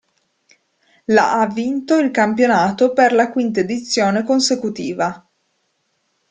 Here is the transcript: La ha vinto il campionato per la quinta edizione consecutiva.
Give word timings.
La 1.13 1.39
ha 1.39 1.45
vinto 1.45 1.99
il 1.99 2.09
campionato 2.09 2.91
per 2.91 3.13
la 3.13 3.31
quinta 3.31 3.59
edizione 3.59 4.23
consecutiva. 4.23 5.29